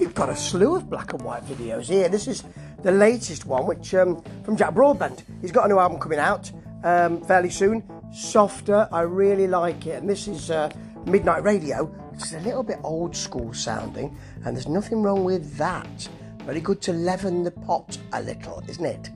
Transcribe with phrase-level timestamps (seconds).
[0.00, 2.08] we've got a slew of black and white videos here.
[2.08, 2.44] This is
[2.82, 5.24] the latest one, which um, from Jack Broadbent.
[5.42, 6.50] He's got a new album coming out
[6.84, 7.82] um, fairly soon.
[8.12, 10.00] Softer, I really like it.
[10.00, 10.70] And this is uh,
[11.04, 15.56] Midnight Radio, which is a little bit old school sounding, and there's nothing wrong with
[15.58, 16.08] that.
[16.44, 19.10] Very good to leaven the pot a little, isn't it?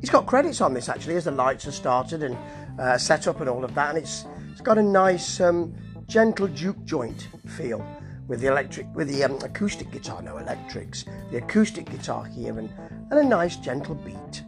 [0.00, 2.36] He's got credits on this actually, as the lights are started and
[2.80, 5.72] uh, set up and all of that, and it's it's got a nice um,
[6.06, 7.86] gentle juke joint feel
[8.28, 12.70] with the electric with the um, acoustic guitar, no electrics, the acoustic guitar here, and,
[13.10, 14.42] and a nice gentle beat.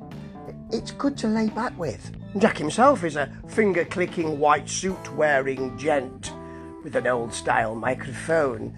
[0.70, 2.10] It's good to lay back with.
[2.38, 6.32] Jack himself is a finger clicking white suit wearing gent
[6.82, 8.76] with an old style microphone.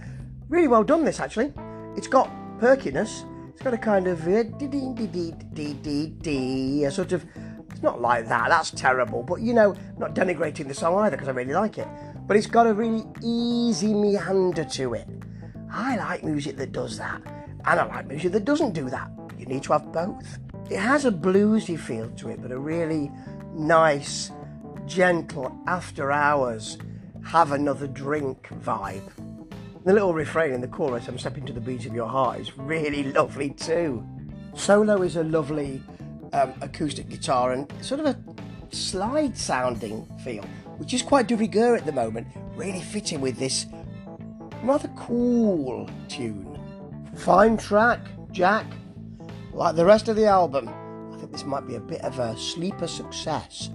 [0.49, 1.53] Really well done, this actually.
[1.97, 3.25] It's got perkiness.
[3.53, 4.45] It's got a kind of uh,
[6.85, 7.25] a sort of.
[7.71, 8.49] It's not like that.
[8.49, 9.23] That's terrible.
[9.23, 11.89] But you know, not denigrating the song either because I really like it.
[12.29, 15.09] But it's got a really easy meander to it.
[15.73, 17.23] I like music that does that,
[17.65, 19.11] and I like music that doesn't do that.
[19.39, 20.39] You need to have both.
[20.71, 23.11] It has a bluesy feel to it, but a really
[23.55, 24.31] nice,
[24.85, 26.77] gentle after hours,
[27.25, 29.11] have another drink vibe.
[29.87, 32.59] The little refrain in the chorus, I'm stepping to the beat of your heart, is
[32.59, 34.07] really lovely too.
[34.55, 35.83] Solo is a lovely
[36.35, 38.38] um, acoustic guitar and sort of a
[38.71, 40.45] slide sounding feel,
[40.79, 43.67] which is quite de rigueur at the moment, really fitting with this
[44.63, 46.59] rather cool tune.
[47.15, 48.01] Fine track,
[48.33, 48.67] Jack.
[49.53, 50.69] Like the rest of the album,
[51.13, 53.71] I think this might be a bit of a sleeper success.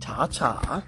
[0.00, 0.84] Ta ta.